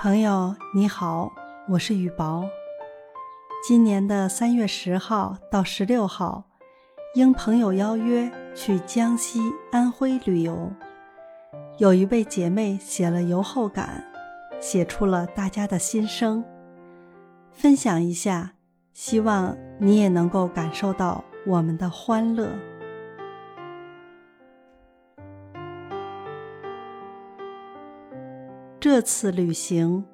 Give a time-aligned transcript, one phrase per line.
[0.00, 1.32] 朋友你好，
[1.68, 2.48] 我是雨薄。
[3.66, 6.44] 今年的三月十号到十六号，
[7.16, 9.40] 应朋友邀约去江西、
[9.72, 10.70] 安徽旅游，
[11.78, 14.04] 有一位姐妹写了游后感，
[14.60, 16.44] 写出了大家的心声，
[17.50, 18.52] 分享一下，
[18.92, 22.48] 希望你也能够感受到我们的欢乐。
[28.80, 30.04] 这次旅行，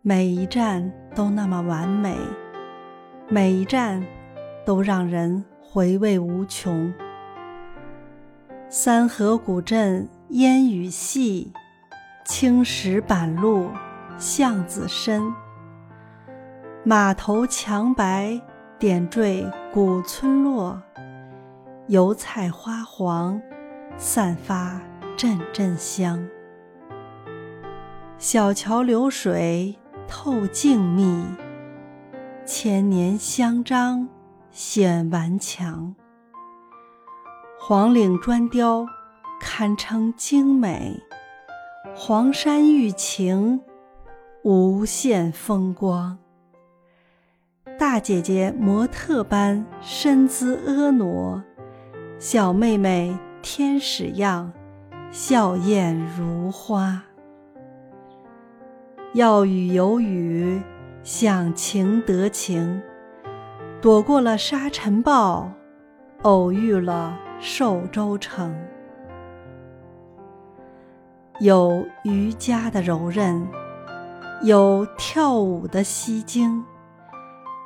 [0.00, 2.16] 每一站都那么完美，
[3.28, 4.02] 每一站
[4.64, 6.90] 都让人回味无穷。
[8.70, 11.52] 三河古镇烟雨细，
[12.24, 13.68] 青石板路
[14.16, 15.22] 巷子深。
[16.82, 18.40] 码头墙白
[18.78, 20.80] 点缀古村落，
[21.88, 23.38] 油菜花黄，
[23.98, 24.80] 散发
[25.18, 26.26] 阵阵香。
[28.20, 29.74] 小桥流水
[30.06, 31.24] 透静谧，
[32.44, 34.06] 千年香樟
[34.50, 35.94] 显顽强。
[37.58, 38.84] 黄岭砖雕
[39.40, 41.00] 堪称精美，
[41.96, 43.62] 黄山玉情
[44.44, 46.18] 无限风光。
[47.78, 51.42] 大姐姐模特般身姿婀娜，
[52.18, 54.52] 小妹妹天使样
[55.10, 57.02] 笑靥如花。
[59.12, 60.62] 要雨有雨，
[61.02, 62.80] 想晴得晴，
[63.80, 65.50] 躲过了沙尘暴，
[66.22, 68.54] 偶遇了寿州城。
[71.40, 73.44] 有瑜伽的柔韧，
[74.42, 76.64] 有跳舞的吸睛，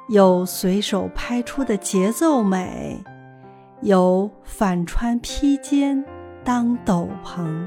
[0.09, 3.05] 有随手拍出的节奏美，
[3.83, 6.03] 有反穿披肩
[6.43, 7.67] 当斗篷。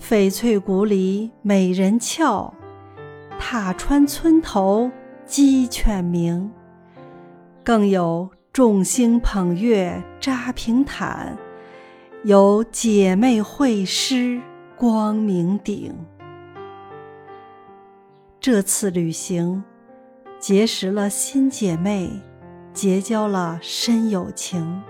[0.00, 2.52] 翡翠谷里美人俏，
[3.38, 4.90] 踏穿村头
[5.24, 6.50] 鸡犬鸣。
[7.62, 11.36] 更有众星捧月扎平坦，
[12.24, 14.40] 有姐妹会师
[14.74, 15.94] 光明顶。
[18.40, 19.62] 这次旅行，
[20.40, 22.10] 结识了新姐妹，
[22.72, 24.82] 结交了深友情。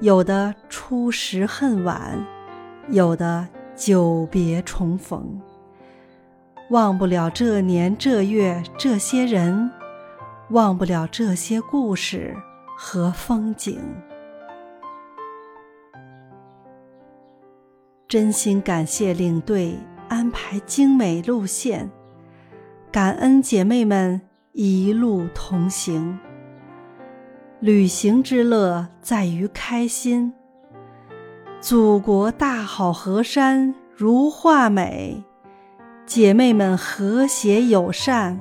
[0.00, 2.22] 有的初识恨晚，
[2.90, 3.48] 有的。
[3.76, 5.40] 久别重逢，
[6.70, 9.68] 忘不了这年这月这些人，
[10.50, 12.36] 忘不了这些故事
[12.76, 13.80] 和风景。
[18.06, 19.76] 真心感谢领队
[20.08, 21.90] 安排精美路线，
[22.92, 24.20] 感恩姐妹们
[24.52, 26.16] 一路同行。
[27.58, 30.32] 旅行之乐在于开心。
[31.64, 35.22] 祖国大好河山如画美，
[36.04, 38.38] 姐妹们和谐友善，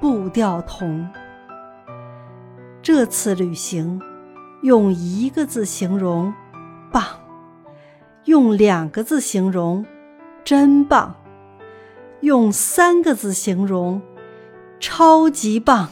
[0.00, 1.08] 步调同。
[2.82, 4.02] 这次旅行，
[4.64, 6.34] 用一个字形容，
[6.90, 7.04] 棒；
[8.24, 9.86] 用两个字形容，
[10.42, 11.14] 真棒；
[12.20, 14.02] 用三个字形容，
[14.80, 15.90] 超级棒。